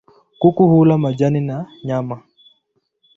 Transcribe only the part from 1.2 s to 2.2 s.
na nyama.